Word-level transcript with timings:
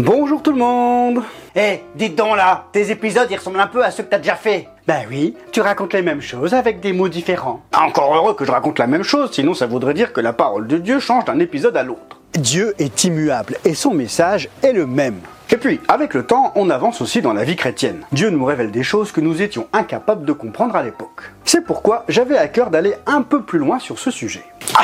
Bonjour 0.00 0.40
tout 0.42 0.52
le 0.52 0.58
monde 0.58 1.22
Eh, 1.56 1.80
dites 1.96 2.14
donc 2.14 2.36
là, 2.36 2.66
tes 2.70 2.92
épisodes 2.92 3.26
ils 3.30 3.36
ressemblent 3.36 3.58
un 3.58 3.66
peu 3.66 3.84
à 3.84 3.90
ceux 3.90 4.04
que 4.04 4.10
t'as 4.10 4.18
déjà 4.18 4.36
fait. 4.36 4.68
Ben 4.86 5.00
oui, 5.10 5.34
tu 5.50 5.60
racontes 5.60 5.92
les 5.92 6.02
mêmes 6.02 6.20
choses 6.20 6.54
avec 6.54 6.78
des 6.78 6.92
mots 6.92 7.08
différents. 7.08 7.62
Encore 7.76 8.14
heureux 8.14 8.34
que 8.34 8.44
je 8.44 8.52
raconte 8.52 8.78
la 8.78 8.86
même 8.86 9.02
chose, 9.02 9.32
sinon 9.32 9.54
ça 9.54 9.66
voudrait 9.66 9.94
dire 9.94 10.12
que 10.12 10.20
la 10.20 10.32
parole 10.32 10.68
de 10.68 10.78
Dieu 10.78 11.00
change 11.00 11.24
d'un 11.24 11.40
épisode 11.40 11.76
à 11.76 11.82
l'autre. 11.82 12.20
Dieu 12.34 12.74
est 12.78 13.02
immuable 13.02 13.56
et 13.64 13.74
son 13.74 13.92
message 13.92 14.48
est 14.62 14.72
le 14.72 14.86
même. 14.86 15.18
Et 15.50 15.56
puis, 15.56 15.80
avec 15.88 16.14
le 16.14 16.24
temps, 16.24 16.52
on 16.54 16.70
avance 16.70 17.00
aussi 17.00 17.20
dans 17.20 17.32
la 17.32 17.42
vie 17.42 17.56
chrétienne. 17.56 18.02
Dieu 18.12 18.30
nous 18.30 18.44
révèle 18.44 18.70
des 18.70 18.84
choses 18.84 19.10
que 19.10 19.20
nous 19.20 19.42
étions 19.42 19.66
incapables 19.72 20.24
de 20.26 20.32
comprendre 20.32 20.76
à 20.76 20.82
l'époque. 20.84 21.32
C'est 21.44 21.64
pourquoi 21.64 22.04
j'avais 22.06 22.36
à 22.38 22.46
cœur 22.46 22.70
d'aller 22.70 22.94
un 23.06 23.22
peu 23.22 23.42
plus 23.42 23.58
loin 23.58 23.78
sur 23.80 23.98
ce 23.98 24.10
sujet. 24.12 24.44
Ah, 24.76 24.82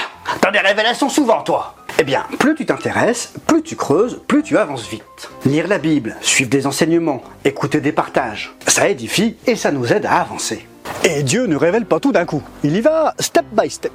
des 0.55 0.61
révélations 0.61 1.09
souvent 1.09 1.43
toi. 1.43 1.75
Eh 1.99 2.05
bien, 2.05 2.25
plus 2.39 2.55
tu 2.55 2.65
t'intéresses, 2.65 3.33
plus 3.45 3.63
tu 3.63 3.75
creuses, 3.75 4.21
plus 4.29 4.45
tu 4.45 4.57
avances 4.57 4.87
vite. 4.89 5.03
Lire 5.45 5.67
la 5.67 5.79
Bible, 5.79 6.15
suivre 6.21 6.49
des 6.49 6.69
enseignements, 6.69 7.25
écouter 7.45 7.81
des 7.81 7.91
partages, 7.91 8.55
ça 8.69 8.89
édifie 8.89 9.37
et 9.49 9.57
ça 9.57 9.73
nous 9.73 9.93
aide 9.93 10.07
à 10.07 10.21
avancer. 10.21 10.65
Et 11.03 11.25
Dieu 11.25 11.47
ne 11.47 11.57
révèle 11.57 11.87
pas 11.87 11.99
tout 11.99 12.13
d'un 12.13 12.25
coup, 12.25 12.41
il 12.63 12.77
y 12.77 12.81
va 12.81 13.15
step 13.19 13.47
by 13.51 13.69
step. 13.69 13.93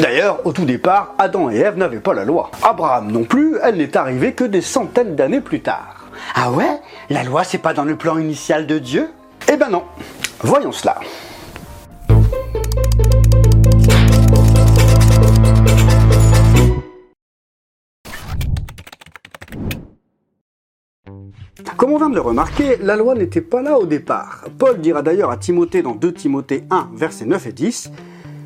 D'ailleurs, 0.00 0.44
au 0.44 0.52
tout 0.52 0.64
départ, 0.64 1.14
Adam 1.16 1.48
et 1.48 1.58
Ève 1.58 1.76
n'avaient 1.76 2.00
pas 2.00 2.14
la 2.14 2.24
loi. 2.24 2.50
Abraham 2.64 3.12
non 3.12 3.22
plus, 3.22 3.58
elle 3.62 3.76
n'est 3.76 3.96
arrivée 3.96 4.32
que 4.32 4.44
des 4.44 4.62
centaines 4.62 5.14
d'années 5.14 5.40
plus 5.40 5.60
tard. 5.60 6.06
Ah 6.34 6.50
ouais? 6.50 6.80
La 7.08 7.22
loi 7.22 7.44
c'est 7.44 7.58
pas 7.58 7.72
dans 7.72 7.84
le 7.84 7.94
plan 7.94 8.18
initial 8.18 8.66
de 8.66 8.78
Dieu? 8.80 9.10
Eh 9.46 9.56
ben 9.56 9.68
non. 9.68 9.84
Voyons 10.40 10.72
cela. 10.72 10.98
Comme 21.76 21.92
on 21.92 21.98
vient 21.98 22.10
de 22.10 22.14
le 22.14 22.20
remarquer, 22.20 22.76
la 22.80 22.96
loi 22.96 23.14
n'était 23.14 23.40
pas 23.40 23.62
là 23.62 23.78
au 23.78 23.86
départ. 23.86 24.44
Paul 24.58 24.80
dira 24.80 25.02
d'ailleurs 25.02 25.30
à 25.30 25.36
Timothée 25.36 25.82
dans 25.82 25.94
2 25.94 26.12
Timothée 26.12 26.64
1, 26.70 26.90
versets 26.94 27.26
9 27.26 27.46
et 27.46 27.52
10, 27.52 27.90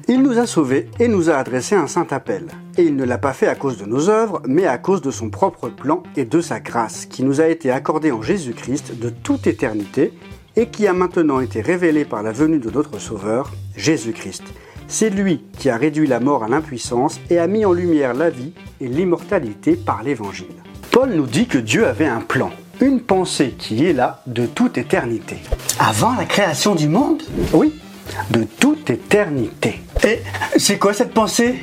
Il 0.08 0.22
nous 0.22 0.38
a 0.38 0.46
sauvés 0.46 0.90
et 0.98 1.08
nous 1.08 1.30
a 1.30 1.34
adressé 1.34 1.74
un 1.74 1.86
saint 1.86 2.06
appel. 2.10 2.48
Et 2.76 2.82
il 2.82 2.96
ne 2.96 3.04
l'a 3.04 3.18
pas 3.18 3.32
fait 3.32 3.46
à 3.46 3.54
cause 3.54 3.78
de 3.78 3.86
nos 3.86 4.10
œuvres, 4.10 4.42
mais 4.46 4.66
à 4.66 4.78
cause 4.78 5.00
de 5.00 5.10
son 5.10 5.30
propre 5.30 5.68
plan 5.68 6.02
et 6.16 6.24
de 6.24 6.40
sa 6.40 6.60
grâce, 6.60 7.06
qui 7.06 7.22
nous 7.22 7.40
a 7.40 7.46
été 7.46 7.70
accordée 7.70 8.12
en 8.12 8.22
Jésus-Christ 8.22 8.98
de 8.98 9.10
toute 9.10 9.46
éternité, 9.46 10.12
et 10.56 10.66
qui 10.66 10.86
a 10.86 10.92
maintenant 10.92 11.40
été 11.40 11.60
révélée 11.60 12.04
par 12.04 12.22
la 12.22 12.32
venue 12.32 12.58
de 12.58 12.70
notre 12.70 12.98
Sauveur, 12.98 13.52
Jésus-Christ. 13.76 14.44
C'est 14.86 15.10
lui 15.10 15.42
qui 15.58 15.70
a 15.70 15.76
réduit 15.76 16.06
la 16.06 16.20
mort 16.20 16.44
à 16.44 16.48
l'impuissance 16.48 17.20
et 17.30 17.38
a 17.38 17.46
mis 17.46 17.64
en 17.64 17.72
lumière 17.72 18.14
la 18.14 18.30
vie 18.30 18.52
et 18.80 18.86
l'immortalité 18.86 19.76
par 19.76 20.02
l'Évangile. 20.02 20.46
Paul 20.90 21.10
nous 21.10 21.26
dit 21.26 21.46
que 21.46 21.58
Dieu 21.58 21.86
avait 21.86 22.06
un 22.06 22.20
plan, 22.20 22.50
une 22.80 23.00
pensée 23.00 23.54
qui 23.58 23.86
est 23.86 23.92
là 23.92 24.22
de 24.26 24.46
toute 24.46 24.78
éternité. 24.78 25.38
Avant 25.78 26.14
la 26.14 26.24
création 26.24 26.74
du 26.74 26.88
monde? 26.88 27.22
Oui, 27.52 27.74
de 28.30 28.44
toute 28.58 28.90
éternité. 28.90 29.80
Et 30.04 30.20
c'est 30.56 30.78
quoi 30.78 30.92
cette 30.92 31.14
pensée? 31.14 31.56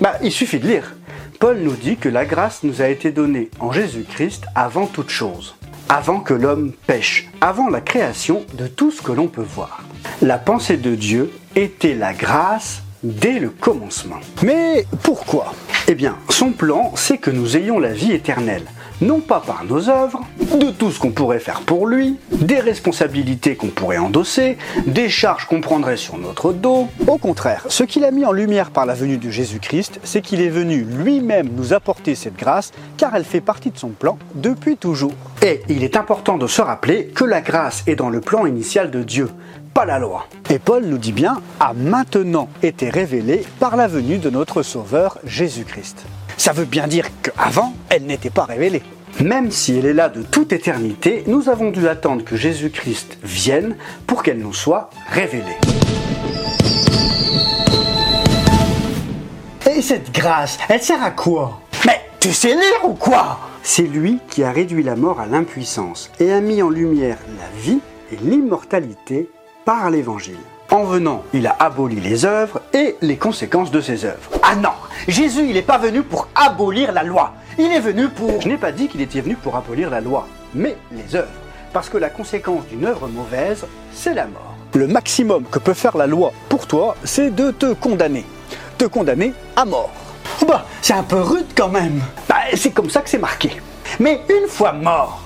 Bah, 0.00 0.14
il 0.22 0.32
suffit 0.32 0.58
de 0.58 0.66
lire. 0.66 0.94
Paul 1.38 1.58
nous 1.58 1.74
dit 1.74 1.96
que 1.96 2.08
la 2.08 2.24
grâce 2.24 2.62
nous 2.62 2.82
a 2.82 2.88
été 2.88 3.10
donnée 3.10 3.50
en 3.60 3.72
Jésus-Christ 3.72 4.44
avant 4.54 4.86
toute 4.86 5.10
chose, 5.10 5.56
avant 5.88 6.20
que 6.20 6.34
l'homme 6.34 6.72
pêche, 6.86 7.28
avant 7.40 7.68
la 7.68 7.80
création 7.80 8.44
de 8.54 8.66
tout 8.66 8.90
ce 8.90 9.02
que 9.02 9.12
l'on 9.12 9.28
peut 9.28 9.42
voir. 9.42 9.82
La 10.22 10.38
pensée 10.38 10.76
de 10.76 10.94
Dieu 10.94 11.32
était 11.56 11.94
la 11.94 12.14
grâce 12.14 12.82
dès 13.02 13.38
le 13.38 13.50
commencement. 13.50 14.20
Mais 14.42 14.86
pourquoi? 15.02 15.54
Eh 15.88 15.94
bien, 15.94 16.16
son 16.30 16.52
plan, 16.52 16.92
c'est 16.96 17.18
que 17.18 17.30
nous 17.30 17.56
ayons 17.56 17.78
la 17.78 17.92
vie 17.92 18.12
éternelle 18.12 18.64
non 19.00 19.20
pas 19.20 19.40
par 19.40 19.64
nos 19.64 19.88
œuvres, 19.88 20.20
de 20.58 20.70
tout 20.70 20.90
ce 20.90 20.98
qu'on 20.98 21.10
pourrait 21.10 21.40
faire 21.40 21.60
pour 21.62 21.86
lui, 21.86 22.16
des 22.30 22.60
responsabilités 22.60 23.56
qu'on 23.56 23.68
pourrait 23.68 23.98
endosser, 23.98 24.56
des 24.86 25.08
charges 25.08 25.46
qu'on 25.46 25.60
prendrait 25.60 25.96
sur 25.96 26.16
notre 26.18 26.52
dos. 26.52 26.88
Au 27.06 27.18
contraire, 27.18 27.64
ce 27.68 27.84
qu'il 27.84 28.04
a 28.04 28.10
mis 28.10 28.24
en 28.24 28.32
lumière 28.32 28.70
par 28.70 28.86
la 28.86 28.94
venue 28.94 29.18
de 29.18 29.30
Jésus-Christ, 29.30 30.00
c'est 30.04 30.20
qu'il 30.20 30.40
est 30.40 30.48
venu 30.48 30.82
lui-même 30.82 31.50
nous 31.56 31.72
apporter 31.72 32.14
cette 32.14 32.36
grâce, 32.36 32.72
car 32.96 33.14
elle 33.14 33.24
fait 33.24 33.40
partie 33.40 33.70
de 33.70 33.78
son 33.78 33.90
plan 33.90 34.18
depuis 34.34 34.76
toujours. 34.76 35.12
Et 35.42 35.62
il 35.68 35.84
est 35.84 35.96
important 35.96 36.38
de 36.38 36.46
se 36.46 36.62
rappeler 36.62 37.06
que 37.06 37.24
la 37.24 37.40
grâce 37.40 37.82
est 37.86 37.96
dans 37.96 38.10
le 38.10 38.20
plan 38.20 38.46
initial 38.46 38.90
de 38.90 39.02
Dieu, 39.02 39.28
pas 39.74 39.84
la 39.84 39.98
loi. 39.98 40.26
Et 40.50 40.58
Paul 40.58 40.84
nous 40.84 40.98
dit 40.98 41.12
bien, 41.12 41.40
a 41.60 41.72
maintenant 41.74 42.48
été 42.62 42.90
révélée 42.90 43.44
par 43.58 43.76
la 43.76 43.88
venue 43.88 44.18
de 44.18 44.30
notre 44.30 44.62
Sauveur 44.62 45.18
Jésus-Christ. 45.24 46.06
Ça 46.36 46.52
veut 46.52 46.64
bien 46.64 46.86
dire 46.86 47.06
qu'avant, 47.22 47.74
elle 47.88 48.04
n'était 48.04 48.30
pas 48.30 48.44
révélée. 48.44 48.82
Même 49.20 49.50
si 49.50 49.78
elle 49.78 49.86
est 49.86 49.92
là 49.92 50.08
de 50.08 50.22
toute 50.22 50.52
éternité, 50.52 51.22
nous 51.26 51.48
avons 51.48 51.70
dû 51.70 51.88
attendre 51.88 52.24
que 52.24 52.36
Jésus-Christ 52.36 53.18
vienne 53.22 53.76
pour 54.06 54.22
qu'elle 54.22 54.38
nous 54.38 54.52
soit 54.52 54.90
révélée. 55.08 55.56
Et 59.70 59.82
cette 59.82 60.12
grâce, 60.12 60.58
elle 60.68 60.82
sert 60.82 61.02
à 61.02 61.10
quoi? 61.12 61.60
Mais 61.86 62.00
tu 62.20 62.32
sais 62.32 62.54
lire 62.54 62.84
ou 62.84 62.94
quoi? 62.94 63.38
C'est 63.62 63.82
lui 63.82 64.18
qui 64.28 64.42
a 64.44 64.50
réduit 64.50 64.82
la 64.82 64.96
mort 64.96 65.20
à 65.20 65.26
l'impuissance 65.26 66.10
et 66.20 66.32
a 66.32 66.40
mis 66.40 66.62
en 66.62 66.68
lumière 66.68 67.18
la 67.38 67.60
vie 67.62 67.80
et 68.12 68.16
l'immortalité 68.16 69.30
par 69.64 69.90
l'évangile. 69.90 70.36
En 70.74 70.82
venant, 70.82 71.22
il 71.32 71.46
a 71.46 71.54
aboli 71.60 72.00
les 72.00 72.24
œuvres 72.24 72.60
et 72.72 72.96
les 73.00 73.16
conséquences 73.16 73.70
de 73.70 73.80
ces 73.80 74.04
œuvres. 74.04 74.28
Ah 74.42 74.56
non 74.56 74.72
Jésus, 75.06 75.46
il 75.46 75.54
n'est 75.54 75.62
pas 75.62 75.78
venu 75.78 76.02
pour 76.02 76.26
abolir 76.34 76.90
la 76.90 77.04
loi. 77.04 77.34
Il 77.58 77.70
est 77.70 77.78
venu 77.78 78.08
pour... 78.08 78.40
Je 78.40 78.48
n'ai 78.48 78.56
pas 78.56 78.72
dit 78.72 78.88
qu'il 78.88 79.00
était 79.00 79.20
venu 79.20 79.36
pour 79.36 79.54
abolir 79.54 79.88
la 79.88 80.00
loi, 80.00 80.26
mais 80.52 80.76
les 80.90 81.14
œuvres. 81.14 81.28
Parce 81.72 81.88
que 81.88 81.96
la 81.96 82.10
conséquence 82.10 82.66
d'une 82.66 82.86
œuvre 82.86 83.06
mauvaise, 83.06 83.64
c'est 83.92 84.14
la 84.14 84.26
mort. 84.26 84.56
Le 84.74 84.88
maximum 84.88 85.44
que 85.44 85.60
peut 85.60 85.74
faire 85.74 85.96
la 85.96 86.08
loi 86.08 86.32
pour 86.48 86.66
toi, 86.66 86.96
c'est 87.04 87.32
de 87.32 87.52
te 87.52 87.72
condamner. 87.74 88.26
Te 88.76 88.86
condamner 88.86 89.32
à 89.54 89.64
mort. 89.64 89.92
Bah, 90.44 90.66
c'est 90.82 90.94
un 90.94 91.04
peu 91.04 91.20
rude 91.20 91.46
quand 91.56 91.68
même. 91.68 92.02
Bah, 92.28 92.34
c'est 92.56 92.72
comme 92.72 92.90
ça 92.90 93.00
que 93.00 93.10
c'est 93.10 93.18
marqué. 93.18 93.52
Mais 94.00 94.22
une 94.28 94.48
fois 94.48 94.72
mort, 94.72 95.22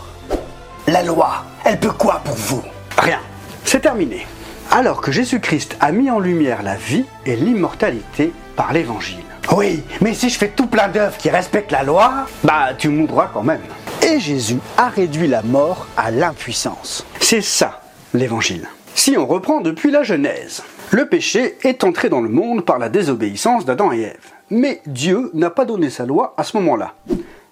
la 0.86 1.02
loi, 1.02 1.42
elle 1.64 1.80
peut 1.80 1.92
quoi 1.92 2.20
pour 2.22 2.36
vous? 2.36 2.62
Rien. 2.98 3.20
C'est 3.64 3.80
terminé. 3.80 4.26
Alors 4.70 5.00
que 5.00 5.10
Jésus-Christ 5.10 5.76
a 5.80 5.92
mis 5.92 6.10
en 6.10 6.18
lumière 6.18 6.62
la 6.62 6.76
vie 6.76 7.06
et 7.24 7.36
l'immortalité 7.36 8.32
par 8.54 8.74
l'évangile. 8.74 9.24
Oui, 9.56 9.82
mais 10.02 10.12
si 10.12 10.28
je 10.28 10.38
fais 10.38 10.48
tout 10.48 10.66
plein 10.66 10.88
d'œuvres 10.88 11.16
qui 11.16 11.30
respectent 11.30 11.72
la 11.72 11.84
loi, 11.84 12.26
bah 12.44 12.74
tu 12.76 12.90
mourras 12.90 13.30
quand 13.32 13.42
même. 13.42 13.62
Et 14.06 14.20
Jésus 14.20 14.58
a 14.76 14.88
réduit 14.88 15.26
la 15.26 15.42
mort 15.42 15.86
à 15.96 16.10
l'impuissance. 16.10 17.06
C'est 17.18 17.40
ça, 17.40 17.80
l'évangile. 18.12 18.68
Si 18.94 19.16
on 19.16 19.26
reprend 19.26 19.62
depuis 19.62 19.90
la 19.90 20.02
Genèse, 20.02 20.62
le 20.90 21.08
péché 21.08 21.56
est 21.62 21.82
entré 21.82 22.10
dans 22.10 22.20
le 22.20 22.28
monde 22.28 22.64
par 22.64 22.78
la 22.78 22.90
désobéissance 22.90 23.64
d'Adam 23.64 23.90
et 23.90 24.02
Ève. 24.02 24.32
Mais 24.50 24.82
Dieu 24.84 25.30
n'a 25.32 25.50
pas 25.50 25.64
donné 25.64 25.88
sa 25.88 26.04
loi 26.04 26.34
à 26.36 26.44
ce 26.44 26.58
moment-là. 26.58 26.94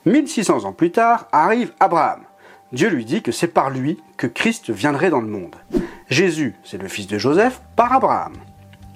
1600 0.05 0.65
ans 0.65 0.73
plus 0.73 0.93
tard 0.93 1.29
arrive 1.33 1.73
Abraham. 1.81 2.21
Dieu 2.73 2.91
lui 2.91 3.07
dit 3.07 3.23
que 3.23 3.33
c'est 3.33 3.49
par 3.49 3.71
lui 3.71 3.99
que 4.19 4.27
Christ 4.27 4.71
viendrait 4.71 5.11
dans 5.11 5.21
le 5.21 5.29
monde. 5.29 5.57
Jésus, 6.09 6.55
c'est 6.63 6.81
le 6.81 6.89
fils 6.89 7.09
de 7.09 7.19
Joseph 7.19 7.61
par 7.75 7.93
Abraham. 7.93 8.35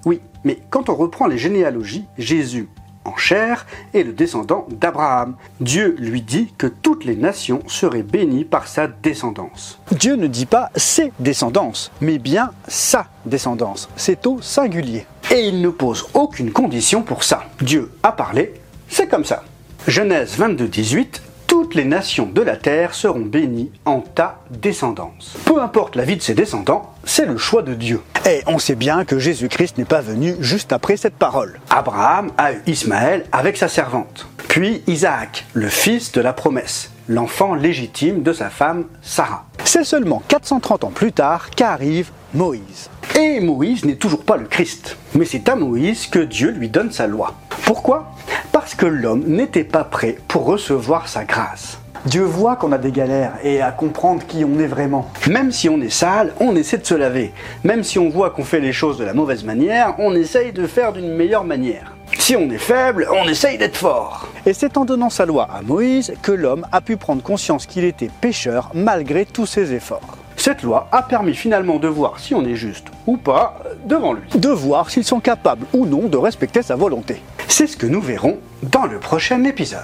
Oui, 0.04 0.20
mais 0.44 0.58
quand 0.70 0.88
on 0.88 0.94
reprend 0.94 1.26
les 1.26 1.38
généalogies, 1.38 2.06
Jésus 2.18 2.68
en 3.04 3.16
chair 3.16 3.66
est 3.94 4.02
le 4.02 4.12
descendant 4.12 4.66
d'Abraham. 4.70 5.36
Dieu 5.60 5.96
lui 5.98 6.22
dit 6.22 6.52
que 6.56 6.66
toutes 6.66 7.04
les 7.04 7.16
nations 7.16 7.62
seraient 7.66 8.02
bénies 8.02 8.44
par 8.44 8.68
sa 8.68 8.86
descendance. 8.86 9.80
Dieu 9.90 10.14
ne 10.16 10.26
dit 10.26 10.46
pas 10.46 10.70
ses 10.76 11.12
descendances, 11.18 11.90
mais 12.00 12.18
bien 12.18 12.52
sa 12.68 13.06
descendance. 13.24 13.88
C'est 13.96 14.26
au 14.26 14.40
singulier. 14.40 15.06
Et 15.32 15.48
il 15.48 15.60
ne 15.62 15.70
pose 15.70 16.06
aucune 16.14 16.52
condition 16.52 17.02
pour 17.02 17.24
ça. 17.24 17.44
Dieu 17.60 17.90
a 18.02 18.12
parlé, 18.12 18.54
c'est 18.88 19.08
comme 19.08 19.24
ça. 19.24 19.42
Genèse 19.86 20.36
22, 20.36 20.68
18, 20.68 21.22
toutes 21.70 21.76
les 21.76 21.84
nations 21.84 22.26
de 22.26 22.42
la 22.42 22.56
terre 22.56 22.94
seront 22.94 23.20
bénies 23.20 23.70
en 23.84 24.00
ta 24.00 24.40
descendance. 24.50 25.36
Peu 25.44 25.62
importe 25.62 25.94
la 25.94 26.02
vie 26.02 26.16
de 26.16 26.22
ses 26.22 26.34
descendants, 26.34 26.92
c'est 27.04 27.26
le 27.26 27.36
choix 27.36 27.62
de 27.62 27.74
Dieu. 27.74 28.02
Et 28.28 28.42
on 28.48 28.58
sait 28.58 28.74
bien 28.74 29.04
que 29.04 29.20
Jésus-Christ 29.20 29.78
n'est 29.78 29.84
pas 29.84 30.00
venu 30.00 30.34
juste 30.40 30.72
après 30.72 30.96
cette 30.96 31.14
parole. 31.14 31.60
Abraham 31.70 32.32
a 32.38 32.54
eu 32.54 32.62
Ismaël 32.66 33.24
avec 33.30 33.56
sa 33.56 33.68
servante, 33.68 34.26
puis 34.48 34.82
Isaac, 34.88 35.46
le 35.52 35.68
fils 35.68 36.10
de 36.10 36.20
la 36.20 36.32
promesse, 36.32 36.90
l'enfant 37.08 37.54
légitime 37.54 38.24
de 38.24 38.32
sa 38.32 38.50
femme 38.50 38.86
Sarah. 39.00 39.44
C'est 39.62 39.84
seulement 39.84 40.24
430 40.26 40.82
ans 40.82 40.90
plus 40.92 41.12
tard 41.12 41.50
qu'arrive 41.50 42.10
Moïse. 42.34 42.90
Et 43.16 43.38
Moïse 43.38 43.84
n'est 43.84 43.94
toujours 43.94 44.24
pas 44.24 44.36
le 44.36 44.46
Christ, 44.46 44.96
mais 45.14 45.24
c'est 45.24 45.48
à 45.48 45.54
Moïse 45.54 46.08
que 46.08 46.18
Dieu 46.18 46.50
lui 46.50 46.68
donne 46.68 46.90
sa 46.90 47.06
loi. 47.06 47.36
Pourquoi 47.70 48.10
Parce 48.50 48.74
que 48.74 48.84
l'homme 48.84 49.22
n'était 49.28 49.62
pas 49.62 49.84
prêt 49.84 50.16
pour 50.26 50.44
recevoir 50.44 51.06
sa 51.06 51.22
grâce. 51.22 51.78
Dieu 52.04 52.24
voit 52.24 52.56
qu'on 52.56 52.72
a 52.72 52.78
des 52.78 52.90
galères 52.90 53.34
et 53.44 53.62
à 53.62 53.70
comprendre 53.70 54.26
qui 54.26 54.44
on 54.44 54.58
est 54.58 54.66
vraiment. 54.66 55.08
Même 55.28 55.52
si 55.52 55.68
on 55.68 55.80
est 55.80 55.88
sale, 55.88 56.32
on 56.40 56.56
essaie 56.56 56.78
de 56.78 56.84
se 56.84 56.96
laver. 56.96 57.32
Même 57.62 57.84
si 57.84 58.00
on 58.00 58.08
voit 58.08 58.30
qu'on 58.30 58.42
fait 58.42 58.58
les 58.58 58.72
choses 58.72 58.98
de 58.98 59.04
la 59.04 59.14
mauvaise 59.14 59.44
manière, 59.44 59.94
on 59.98 60.16
essaye 60.16 60.50
de 60.50 60.66
faire 60.66 60.92
d'une 60.92 61.14
meilleure 61.14 61.44
manière. 61.44 61.94
Si 62.18 62.34
on 62.34 62.50
est 62.50 62.58
faible, 62.58 63.06
on 63.12 63.28
essaye 63.28 63.56
d'être 63.56 63.76
fort. 63.76 64.26
Et 64.46 64.52
c'est 64.52 64.76
en 64.76 64.84
donnant 64.84 65.08
sa 65.08 65.24
loi 65.24 65.46
à 65.54 65.62
Moïse 65.62 66.12
que 66.22 66.32
l'homme 66.32 66.66
a 66.72 66.80
pu 66.80 66.96
prendre 66.96 67.22
conscience 67.22 67.66
qu'il 67.66 67.84
était 67.84 68.10
pécheur 68.20 68.72
malgré 68.74 69.24
tous 69.26 69.46
ses 69.46 69.74
efforts. 69.74 70.16
Cette 70.36 70.62
loi 70.62 70.88
a 70.90 71.02
permis 71.02 71.34
finalement 71.34 71.76
de 71.76 71.86
voir 71.86 72.18
si 72.18 72.34
on 72.34 72.44
est 72.44 72.56
juste 72.56 72.88
ou 73.06 73.16
pas 73.16 73.62
devant 73.84 74.14
lui. 74.14 74.22
De 74.34 74.48
voir 74.48 74.90
s'ils 74.90 75.04
sont 75.04 75.20
capables 75.20 75.66
ou 75.72 75.86
non 75.86 76.08
de 76.08 76.16
respecter 76.16 76.62
sa 76.62 76.74
volonté. 76.76 77.22
C'est 77.50 77.66
ce 77.66 77.76
que 77.76 77.86
nous 77.86 78.00
verrons 78.00 78.38
dans 78.62 78.86
le 78.86 79.00
prochain 79.00 79.42
épisode. 79.42 79.80